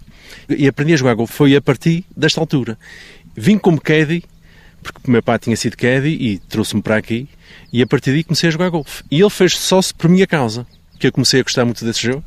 [0.49, 1.33] E aprendi a jogar golfe.
[1.33, 2.77] Foi a partir desta altura.
[3.35, 4.23] Vim como caddy,
[4.81, 7.27] porque o meu pai tinha sido caddy e trouxe-me para aqui,
[7.71, 9.03] e a partir daí comecei a jogar golfe.
[9.09, 10.65] E ele fez só por minha causa,
[10.99, 12.23] que eu comecei a gostar muito desse jogo.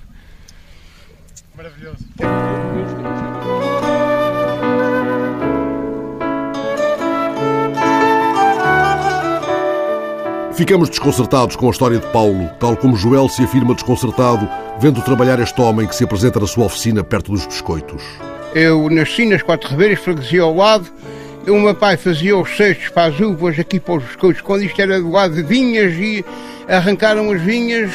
[10.59, 14.49] Ficamos desconcertados com a história de Paulo, tal como Joel se afirma desconcertado
[14.81, 18.03] vendo trabalhar este homem que se apresenta na sua oficina perto dos biscoitos.
[18.57, 20.91] Eu nasci nas Quatro Ribeiras, freguesia ao lado.
[21.47, 24.43] O meu pai fazia os cestos para as uvas aqui para os biscoitos.
[24.43, 26.25] Quando isto era do lado de vinhas e
[26.69, 27.93] arrancaram as vinhas,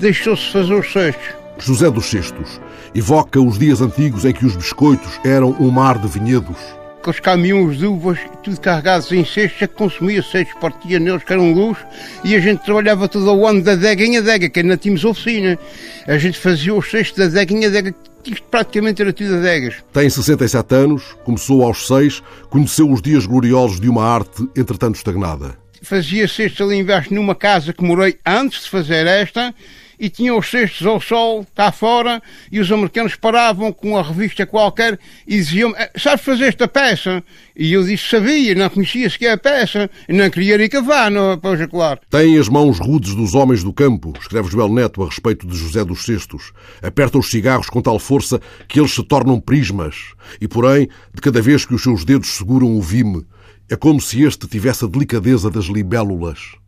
[0.00, 1.28] deixou-se fazer os cestos.
[1.58, 2.60] José dos Cestos
[2.92, 6.56] evoca os dias antigos em que os biscoitos eram um mar de vinhedos.
[7.02, 11.54] Com os caminhões uvas, tudo carregados em que consumia cestos, partia neles, que era um
[11.54, 11.84] luxo,
[12.22, 15.58] e a gente trabalhava todo o ano da adega em adega, que ainda tínhamos oficina.
[16.06, 19.76] A gente fazia os cestos da adega em adega, isto praticamente era tudo adegas.
[19.94, 25.56] Tem 67 anos, começou aos 6, conheceu os dias gloriosos de uma arte, entretanto estagnada.
[25.82, 29.54] Fazia cestos ali embaixo numa casa que morei antes de fazer esta,
[30.00, 34.46] e tinham os cestos ao sol, cá fora, e os americanos paravam com uma revista
[34.46, 37.22] qualquer e diziam "Eh, sabes fazer esta peça?
[37.54, 41.60] E eu disse, sabia, não conhecia sequer a peça, não queria ir cavar, não, pois
[41.60, 42.00] é claro.
[42.08, 45.84] Têm as mãos rudes dos homens do campo, escreve Joel Neto a respeito de José
[45.84, 46.52] dos Cestos.
[46.82, 50.14] Aperta os cigarros com tal força que eles se tornam prismas.
[50.40, 53.26] E, porém, de cada vez que os seus dedos seguram o vime,
[53.68, 56.59] é como se este tivesse a delicadeza das libélulas.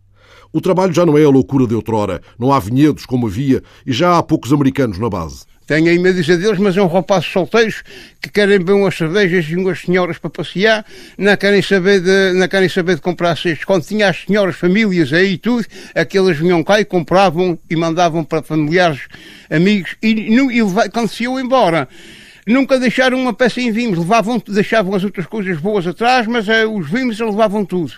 [0.53, 2.21] O trabalho já não é a loucura de outrora.
[2.39, 5.45] Não há vinhedos como havia e já há poucos americanos na base.
[5.67, 7.83] Tenho a imensa deles, mas é um rapaz solteiros
[8.21, 10.85] que querem beber umas cervejas e umas senhoras para passear,
[11.17, 13.65] não querem saber de, não querem saber de comprar cestos.
[13.65, 18.25] Quando tinha as senhoras, famílias aí e tudo, aqueles vinham cá e compravam e mandavam
[18.25, 19.03] para familiares,
[19.49, 20.61] amigos, e, nu- e
[20.91, 21.89] quando se iam embora,
[22.47, 26.67] nunca deixaram uma peça em vimos, levavam, deixavam as outras coisas boas atrás, mas eh,
[26.67, 27.93] os vimos eles levavam tudo.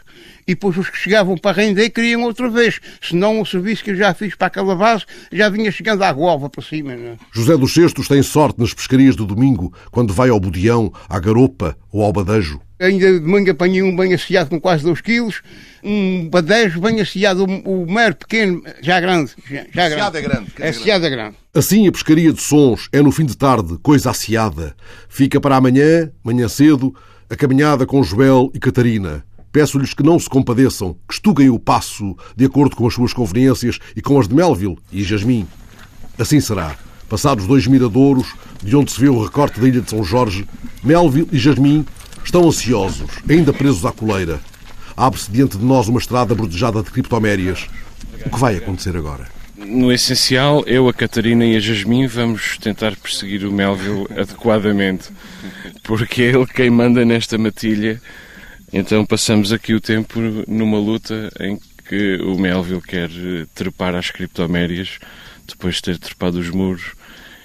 [0.46, 3.96] E depois os que chegavam para render queriam outra vez, senão o serviço que eu
[3.96, 6.94] já fiz para aquela base já vinha chegando à gualva para cima.
[6.94, 7.16] Né?
[7.33, 11.76] José dos Cestos tem sorte nas pescarias do domingo, quando vai ao Budião, à Garopa
[11.90, 12.61] ou ao Badejo.
[12.78, 15.42] Ainda de manhã apanhei um bem asseado com quase 2 quilos,
[15.83, 19.30] um badejo bem asseado, o, mero pequeno, já grande.
[19.48, 21.37] Já, já Asseado é grande, É é grande.
[21.54, 24.74] Assim, a pescaria de sons é no fim de tarde, coisa asseada.
[25.09, 26.94] Fica para amanhã, manhã cedo,
[27.30, 29.24] a caminhada com Joel e Catarina.
[29.55, 33.79] Peço-lhes que não se compadeçam, que estuguem o passo de acordo com as suas conveniências
[33.95, 35.47] e com as de Melville e Jasmim.
[36.19, 36.77] Assim será.
[37.09, 40.45] Passados dois miradouros, de onde se vê o recorte da ilha de São Jorge,
[40.83, 41.87] Melville e Jasmim
[42.25, 44.40] estão ansiosos, ainda presos à coleira.
[44.97, 47.69] Abre-se diante de nós uma estrada bordejada de criptomérias.
[48.27, 49.29] O que vai acontecer agora?
[49.57, 55.11] No essencial, eu, a Catarina e a Jasmim vamos tentar perseguir o Melville adequadamente,
[55.85, 58.03] porque é ele quem manda nesta matilha.
[58.76, 64.10] Então passamos aqui o tempo numa luta em que o Melville quer eh, trepar às
[64.10, 64.98] criptomérias,
[65.46, 66.82] depois de ter trepado os muros.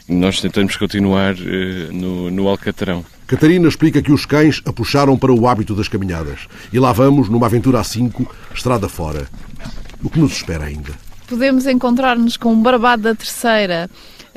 [0.08, 3.06] E nós tentamos continuar eh, no, no Alcatrão.
[3.28, 6.48] Catarina explica que os cães a puxaram para o hábito das caminhadas.
[6.74, 9.28] E lá vamos, numa aventura a cinco, estrada fora.
[10.04, 10.94] O que nos espera ainda?
[11.28, 13.88] Podemos encontrar-nos com um barbado da terceira,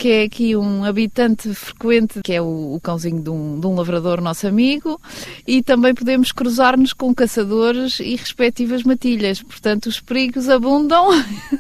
[0.03, 3.77] que é aqui um habitante frequente, que é o, o cãozinho de um, de um
[3.77, 5.01] lavrador nosso amigo,
[5.47, 9.41] e também podemos cruzar-nos com caçadores e respectivas matilhas.
[9.41, 11.11] Portanto, os perigos abundam.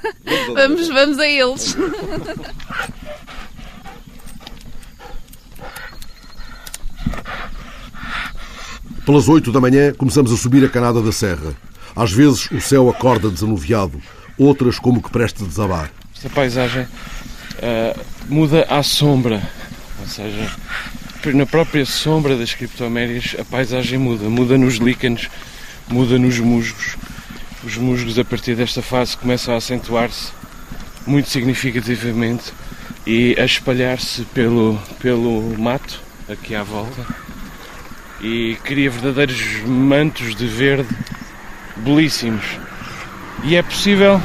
[0.54, 1.76] vamos, vamos a eles.
[9.06, 11.54] Pelas oito da manhã começamos a subir a canada da serra.
[11.94, 14.02] Às vezes o céu acorda desanuviado,
[14.36, 15.92] outras como que presta a desabar.
[16.12, 16.88] Esta paisagem
[17.62, 17.96] ah,
[18.28, 19.40] muda à sombra,
[20.00, 20.50] ou seja,
[21.32, 25.30] na própria sombra das criptomérias a paisagem muda, muda nos líquenes,
[25.88, 26.96] muda nos musgos.
[27.62, 30.32] Os musgos a partir desta fase começam a acentuar-se
[31.06, 32.52] muito significativamente
[33.06, 37.06] e a espalhar-se pelo, pelo mato aqui à volta
[38.20, 40.88] e cria verdadeiros mantos de verde
[41.76, 42.44] belíssimos.
[43.44, 44.20] E é possível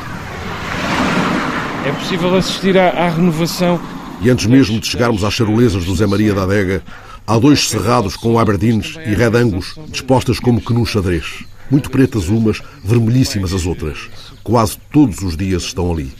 [1.87, 3.79] é possível assistir à, à renovação
[4.21, 6.83] E antes mesmo de chegarmos às charolesas do Zé Maria da Adega,
[7.25, 11.45] há dois cerrados com aberdines e red angus dispostas como que num xadrez.
[11.71, 14.09] Muito pretas umas, vermelhíssimas as outras.
[14.43, 16.13] Quase todos os dias estão ali.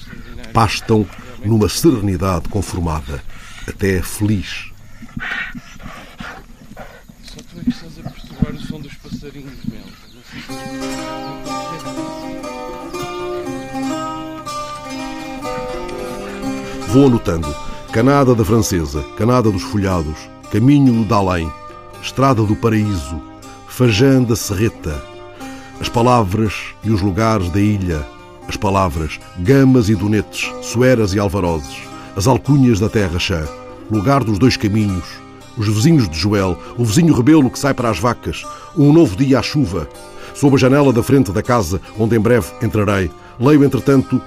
[0.54, 1.06] Pastam
[1.44, 3.22] numa serenidade conformada,
[3.68, 4.72] até feliz.
[7.24, 9.54] Só tu é que estás a perturbar o som dos passarinhos,
[16.98, 17.02] Mel.
[17.02, 17.56] Vou anotando.
[17.92, 20.18] Canada da Francesa, Canada dos Folhados,
[20.52, 21.52] Caminho da Além,
[22.02, 23.22] Estrada do Paraíso,
[23.68, 25.02] Fajã da Serreta.
[25.80, 28.06] As palavras e os lugares da ilha.
[28.48, 31.78] As palavras Gamas e Donetes, Sueras e Alvarozes.
[32.16, 33.46] As alcunhas da Terra Chã.
[33.92, 35.06] Lugar dos dois caminhos.
[35.56, 36.58] Os vizinhos de Joel.
[36.78, 38.44] O vizinho rebelo que sai para as vacas.
[38.76, 39.88] Um novo dia à chuva.
[40.34, 44.22] Sob a janela da frente da casa, onde em breve entrarei, leio, entretanto,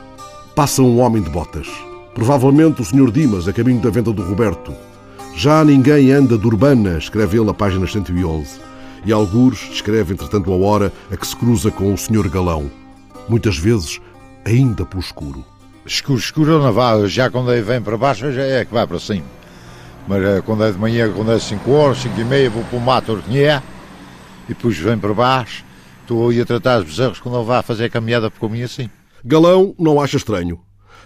[0.54, 1.68] Passa um homem de botas.
[2.14, 3.10] Provavelmente o Sr.
[3.10, 4.74] Dimas, a caminho da venda do Roberto.
[5.36, 8.60] Já ninguém anda de Urbana, escreve ele a página 111.
[9.06, 12.28] E algures descreve, entretanto, a hora a que se cruza com o Sr.
[12.28, 12.70] Galão.
[13.28, 14.00] Muitas vezes,
[14.44, 15.44] ainda pelo escuro.
[15.86, 18.98] Escuro, escuro não vá, já quando ele vem para baixo já é que vai para
[18.98, 19.24] cima.
[20.06, 22.78] Mas eh, quando é de manhã, quando é 5 horas, 5 e meia, vou para
[22.78, 23.62] o mato ordenhar
[24.46, 25.64] e depois vem para baixo.
[26.02, 28.90] Estou aí a tratar os bezerros quando ele vai fazer a caminhada por caminho assim.
[29.24, 30.60] Galão não acha estranho.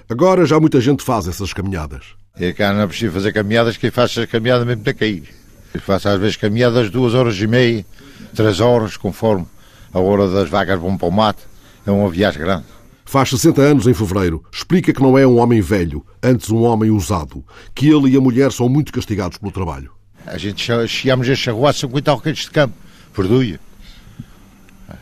[0.09, 2.05] Agora já muita gente faz essas caminhadas.
[2.39, 5.25] E cá não é preciso fazer caminhadas, quem faz as caminhadas mesmo para cair.
[5.73, 7.87] Eu faço às vezes caminhadas duas horas e meia,
[8.35, 9.47] três horas, conforme
[9.93, 11.43] a hora das vacas vão para o mato.
[11.87, 12.65] É uma viagem grande.
[13.05, 14.45] Faz 60 anos em fevereiro.
[14.53, 17.45] Explica que não é um homem velho, antes um homem usado.
[17.75, 19.91] Que ele e a mulher são muito castigados pelo trabalho.
[20.27, 22.75] A gente chegámos a charruar 50 alqueires de campo,
[23.13, 23.61] por dia.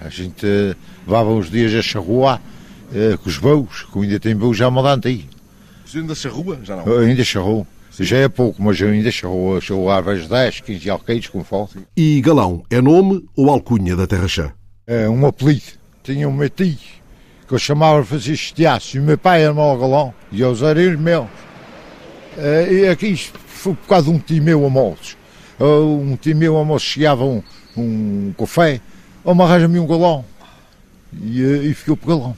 [0.00, 2.40] A gente uh, levava uns dias a charruar
[2.92, 5.28] uh, com os bous, que ainda tem bous já mandante aí.
[5.84, 6.58] Você ainda charrua?
[6.62, 6.86] Já não?
[6.86, 7.66] Eu ainda charrou.
[7.98, 11.86] Já é pouco, mas eu ainda charrou, charrou às vezes 10, 15 alqueiros com fome.
[11.94, 14.52] E Galão é nome ou alcunha da Terra Chã?
[14.86, 15.62] É um apelido.
[16.02, 16.78] Tinha um meu tio,
[17.46, 20.60] que eu chamava Francisco Tiaço, e o meu pai era mau galão, e eram os
[20.98, 21.26] meus.
[22.36, 23.14] Uh, e aqui
[23.46, 25.16] foi por causa de um tio meu a moços.
[25.60, 27.42] Uh, um tio meu a moços chegava um,
[27.76, 28.80] um café,
[29.22, 30.24] ou me arranja-me um galão.
[31.12, 32.36] E, uh, e ficou por galão.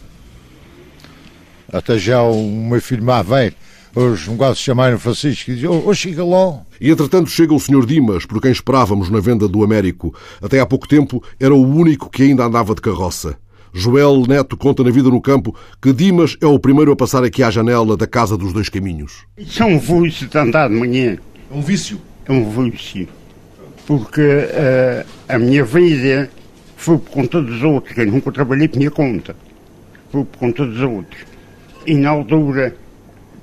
[1.74, 3.52] Até já o meu filho mais velho,
[3.96, 6.60] hoje um gajo se chamaram Francisco, e diz, oh, oh chega lá.
[6.80, 7.84] E entretanto chega o Sr.
[7.84, 10.14] Dimas, por quem esperávamos na venda do Américo.
[10.40, 13.36] Até há pouco tempo era o único que ainda andava de carroça.
[13.72, 17.42] Joel Neto conta na vida no campo que Dimas é o primeiro a passar aqui
[17.42, 19.24] à janela da Casa dos Dois Caminhos.
[19.36, 21.18] Isso é um vício de andar de manhã.
[21.50, 22.00] É um vício?
[22.26, 23.08] É um vício.
[23.84, 26.30] Porque uh, a minha vida
[26.76, 29.34] foi por conta dos outros, que eu nunca trabalhei por minha conta.
[30.12, 31.33] Foi por conta dos outros.
[31.86, 32.74] E na altura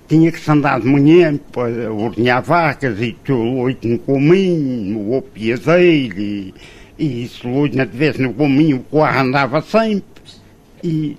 [0.08, 6.19] tinha que se andar de manhã para ordenhar vacas e leite no caminho, o piazeiro
[6.19, 6.54] e,
[6.97, 10.04] e se o leite não tivesse no caminho, o carro andava sempre.
[10.84, 11.17] E,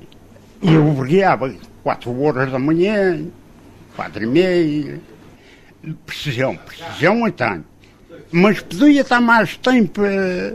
[0.60, 3.24] e eu brigava quatro horas da manhã,
[3.96, 5.00] quatro e meia.
[6.06, 7.64] Precisão, precisão então.
[8.30, 10.04] Mas podia estar mais tempo.
[10.04, 10.54] eh,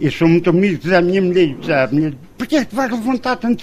[0.00, 1.54] Eu sou muito amigo da minha mulher.
[1.66, 3.62] da minha- Porquê é que vais levantar tanto?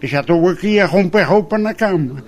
[0.00, 2.22] Eu já estou aqui a romper roupa na cama.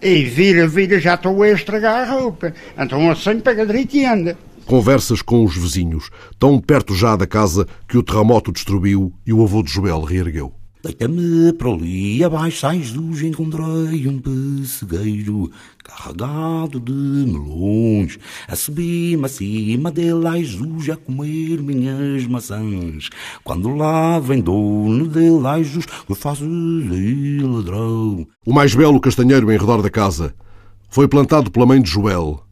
[0.00, 2.54] E vira, vira, já estou a estragar a roupa.
[2.74, 4.38] Então assim pega direito e anda.
[4.64, 9.42] Conversas com os vizinhos, tão perto já da casa que o terremoto destruiu e o
[9.42, 10.57] avô de Joel reergueu.
[10.80, 15.50] Deita-me para ali abaixo, sais luz, encontrei um pessegueiro
[15.82, 18.16] carregado de melões.
[18.46, 23.10] A subir-me acima dele, ai Jesus, a comer minhas maçãs.
[23.42, 28.24] Quando lá vem dono dele, ai Jesus, eu faço lhe ladrão.
[28.46, 30.32] O mais belo castanheiro em redor da casa
[30.88, 32.44] foi plantado pela mãe de Joel.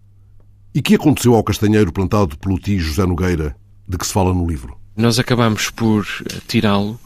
[0.74, 3.56] E que aconteceu ao castanheiro plantado pelo tio José Nogueira,
[3.88, 4.76] de que se fala no livro?
[4.96, 6.04] Nós acabámos por
[6.48, 6.98] tirá-lo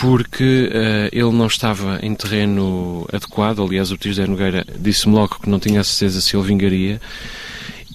[0.00, 3.60] porque eh, ele não estava em terreno adequado.
[3.60, 7.00] Aliás, o tio José Nogueira disse-me logo que não tinha certeza se ele vingaria.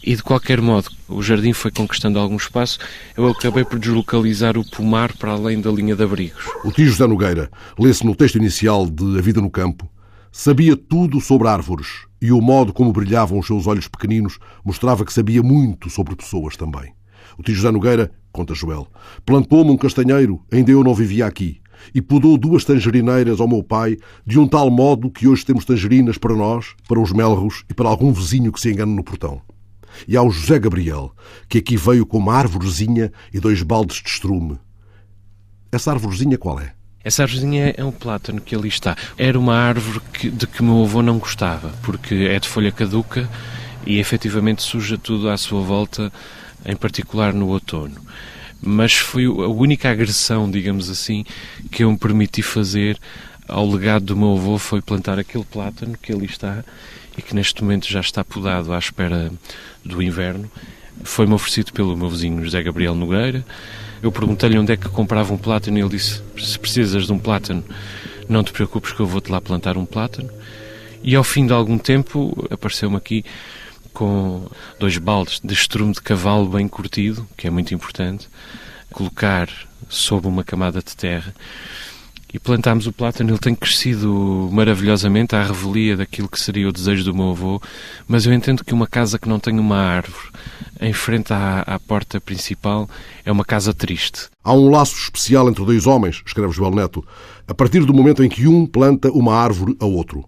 [0.04, 2.78] E de qualquer modo, o jardim foi conquistando algum espaço.
[3.16, 6.44] Eu acabei por deslocalizar o pomar para além da linha de abrigos.
[6.66, 9.90] O tio José Nogueira, lê-se no texto inicial de A Vida no Campo,
[10.30, 11.88] sabia tudo sobre árvores
[12.22, 16.58] e o modo como brilhavam os seus olhos pequeninos mostrava que sabia muito sobre pessoas
[16.58, 16.94] também.
[17.38, 18.88] O tio José Nogueira, conta Joel,
[19.26, 21.63] plantou-me um castanheiro, ainda eu não vivia aqui,
[21.94, 26.18] e podou duas tangerineiras ao meu pai, de um tal modo que hoje temos tangerinas
[26.18, 29.42] para nós, para os melros e para algum vizinho que se engane no portão.
[30.08, 31.12] E ao José Gabriel,
[31.48, 34.58] que aqui veio com uma árvorezinha e dois baldes de estrume.
[35.72, 36.74] Essa árvorezinha qual é?
[37.04, 38.96] Essa árvorezinha é um plátano que ali está.
[39.18, 43.30] Era uma árvore que, de que meu avô não gostava, porque é de folha caduca
[43.86, 46.12] e efetivamente suja tudo à sua volta,
[46.66, 47.96] em particular no outono.
[48.66, 51.26] Mas foi a única agressão, digamos assim,
[51.70, 52.98] que eu me permiti fazer
[53.48, 56.64] ao legado do meu avô foi plantar aquele plátano que ali está
[57.18, 59.32] e que neste momento já está podado à espera
[59.84, 60.50] do inverno.
[61.04, 63.46] Foi-me oferecido pelo meu vizinho José Gabriel Nogueira.
[64.02, 67.20] Eu perguntei-lhe onde é que comprava um plátano e ele disse: Se precisas de um
[67.20, 67.64] plátano,
[68.30, 70.30] não te preocupes que eu vou-te lá plantar um plátano.
[71.04, 73.26] E ao fim de algum tempo apareceu-me aqui
[73.94, 74.48] com
[74.80, 78.28] dois baldes de estrume de cavalo bem curtido, que é muito importante,
[78.92, 79.50] colocar
[79.90, 81.34] sob uma camada de terra
[82.34, 83.30] e plantámos o plátano.
[83.30, 87.62] Ele tem crescido maravilhosamente à revelia daquilo que seria o desejo do meu avô,
[88.08, 90.30] mas eu entendo que uma casa que não tem uma árvore
[90.82, 92.90] em frente à, à porta principal
[93.24, 94.30] é uma casa triste.
[94.44, 97.06] Há um laço especial entre dois homens, escreve Joel Neto,
[97.48, 100.26] a partir do momento em que um planta uma árvore a outro.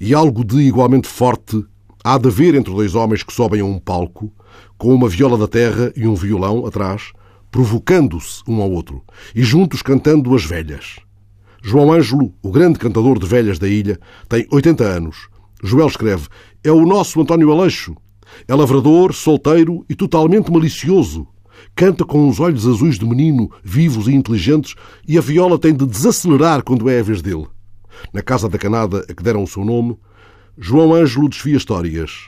[0.00, 1.64] E algo de igualmente forte
[2.08, 4.32] há de haver entre dois homens que sobem a um palco,
[4.78, 7.12] com uma viola da terra e um violão atrás,
[7.50, 9.02] provocando-se um ao outro,
[9.34, 10.96] e juntos cantando as velhas.
[11.62, 15.28] João Ângelo, o grande cantador de velhas da ilha, tem 80 anos.
[15.62, 16.28] Joel escreve:
[16.64, 17.94] É o nosso António Aleixo.
[18.46, 21.26] É lavrador, solteiro e totalmente malicioso.
[21.74, 24.74] Canta com os olhos azuis de menino, vivos e inteligentes,
[25.06, 27.46] e a viola tem de desacelerar quando é a vez dele.
[28.14, 29.98] Na casa da canada a que deram o seu nome,
[30.60, 32.26] João Ângelo desfia histórias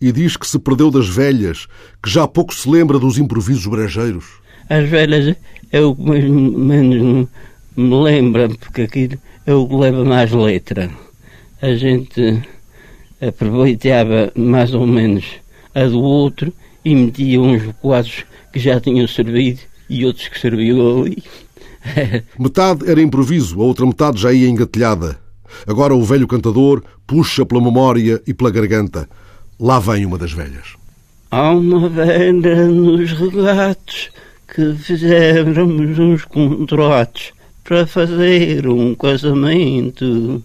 [0.00, 1.66] e diz que se perdeu das velhas,
[2.02, 4.24] que já pouco se lembra dos improvisos brejeiros.
[4.70, 5.36] As velhas
[5.70, 7.28] é o que menos
[7.76, 10.90] me lembra, porque aquilo é o que leva mais letra.
[11.60, 12.42] A gente
[13.20, 15.26] aproveitava mais ou menos
[15.74, 16.52] a do outro
[16.84, 19.60] e metia uns quadros que já tinham servido
[19.90, 21.22] e outros que serviam ali.
[22.38, 25.18] Metade era improviso, a outra metade já ia engatilhada.
[25.66, 29.08] Agora o velho cantador puxa pela memória e pela garganta.
[29.58, 30.76] Lá vem uma das velhas.
[31.30, 34.10] Há uma velha nos relatos
[34.54, 37.32] que fizemos uns contratos
[37.64, 40.42] para fazer um casamento.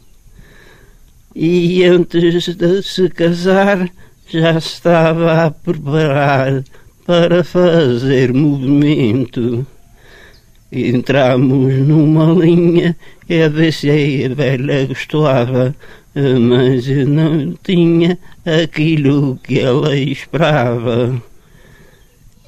[1.36, 3.90] E antes de se casar
[4.28, 6.64] já estava a preparar
[7.06, 9.66] para fazer movimento.
[10.76, 12.96] Entramos numa linha
[13.30, 15.76] e a ver se a velha gostava,
[16.16, 21.22] mas não tinha aquilo que ela esperava.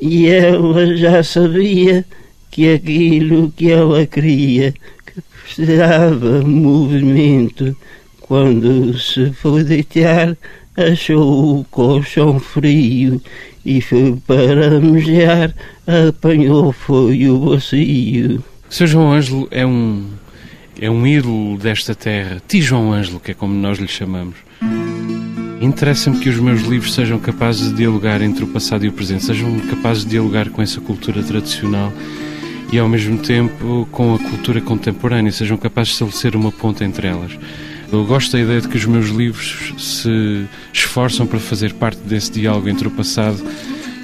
[0.02, 2.04] E ela já sabia
[2.50, 4.74] que aquilo que ela queria,
[5.06, 7.78] que precisava movimento,
[8.22, 10.36] quando se foi deitar,
[10.76, 13.22] achou o colchão frio
[13.66, 15.54] e foi para mejar,
[15.88, 18.44] apanhou foi o bacio.
[18.70, 18.88] Sr.
[18.88, 20.06] João Ângelo é um,
[20.80, 24.36] é um ídolo desta terra, Ti João Ângelo, que é como nós lhe chamamos.
[25.62, 29.24] Interessa-me que os meus livros sejam capazes de dialogar entre o passado e o presente,
[29.24, 31.92] sejam capazes de dialogar com essa cultura tradicional
[32.72, 37.08] e ao mesmo tempo com a cultura contemporânea, sejam capazes de estabelecer uma ponta entre
[37.08, 37.32] elas.
[37.92, 42.32] Eu gosto da ideia de que os meus livros se esforçam para fazer parte desse
[42.32, 43.42] diálogo entre o passado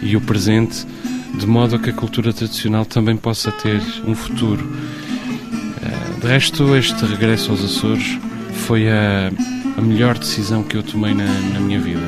[0.01, 0.85] e o presente,
[1.33, 4.65] de modo a que a cultura tradicional também possa ter um futuro.
[6.21, 8.19] De resto, este regresso aos Açores
[8.67, 9.31] foi a,
[9.75, 12.07] a melhor decisão que eu tomei na, na minha vida.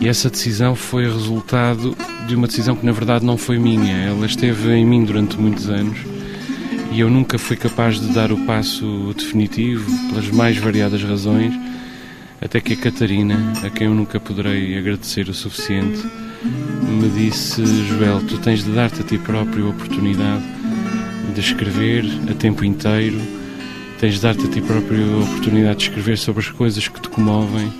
[0.00, 1.96] E essa decisão foi resultado
[2.26, 3.96] de uma decisão que na verdade não foi minha.
[3.96, 6.13] Ela esteve em mim durante muitos anos
[6.94, 11.52] e eu nunca fui capaz de dar o passo definitivo pelas mais variadas razões,
[12.40, 16.00] até que a Catarina, a quem eu nunca poderei agradecer o suficiente,
[16.44, 20.44] me disse: Joel, tu tens de dar-te a ti próprio a oportunidade
[21.34, 23.20] de escrever a tempo inteiro,
[23.98, 27.08] tens de dar-te a ti próprio a oportunidade de escrever sobre as coisas que te
[27.08, 27.72] comovem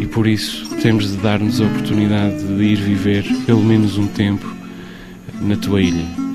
[0.00, 4.52] e por isso temos de dar-nos a oportunidade de ir viver pelo menos um tempo
[5.40, 6.29] na tua ilha.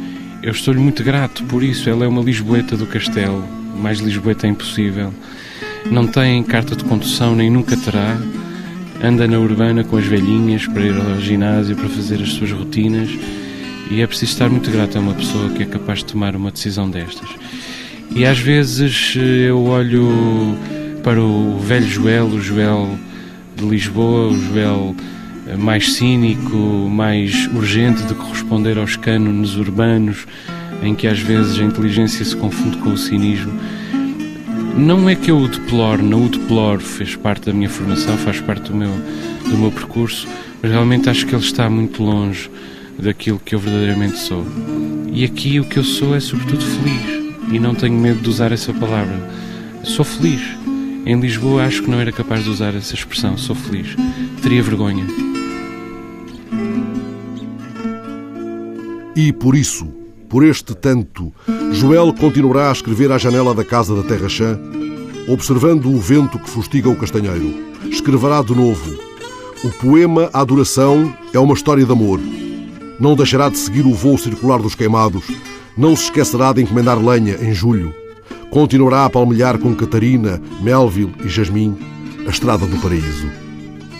[0.46, 1.90] Eu estou-lhe muito grato por isso.
[1.90, 3.44] Ela é uma Lisboeta do Castelo,
[3.82, 5.12] mais Lisboeta é impossível.
[5.90, 8.16] Não tem carta de condução, nem nunca terá.
[9.04, 13.10] Anda na urbana com as velhinhas para ir ao ginásio, para fazer as suas rotinas.
[13.90, 16.52] E é preciso estar muito grato a uma pessoa que é capaz de tomar uma
[16.52, 17.30] decisão destas.
[18.16, 20.56] E às vezes eu olho
[21.04, 23.00] para o velho Joel, o Joel
[23.56, 24.96] de Lisboa, o Joel
[25.58, 26.58] mais cínico,
[26.90, 30.26] mais urgente de corresponder aos cânones urbanos,
[30.82, 33.54] em que às vezes a inteligência se confunde com o cinismo.
[34.78, 38.42] Não é que eu o deplore, não o deplore, fez parte da minha formação, faz
[38.42, 38.92] parte do meu,
[39.50, 40.28] do meu percurso,
[40.62, 42.50] mas realmente acho que ele está muito longe
[43.00, 44.46] daquilo que eu verdadeiramente sou.
[45.14, 48.52] E aqui o que eu sou é sobretudo feliz, e não tenho medo de usar
[48.52, 49.18] essa palavra.
[49.84, 50.42] Sou feliz.
[51.06, 53.96] Em Lisboa acho que não era capaz de usar essa expressão, sou feliz.
[54.42, 55.25] Teria vergonha.
[59.16, 59.88] E por isso,
[60.30, 61.32] por este tanto,
[61.72, 64.60] Joel continuará a escrever à janela da casa da Terra Chã,
[65.28, 67.54] observando o vento que fustiga o castanheiro.
[67.90, 68.98] Escreverá de novo.
[69.64, 72.20] O poema A Adoração é uma história de amor.
[73.00, 75.24] Não deixará de seguir o voo circular dos queimados.
[75.78, 77.94] Não se esquecerá de encomendar lenha em julho.
[78.50, 81.78] Continuará a palmilhar com Catarina, Melville e Jasmim
[82.26, 83.28] a estrada do paraíso.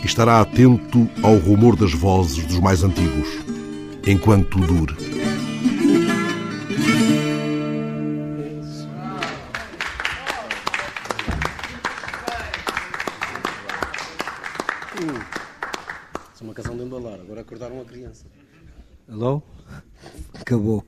[0.02, 3.28] E estará atento ao rumor das vozes dos mais antigos,
[4.08, 4.96] enquanto dure.
[16.34, 18.26] Isso é uma canção de embalar, agora acordaram a criança.
[19.10, 19.42] Alô?
[20.34, 20.86] Acabou.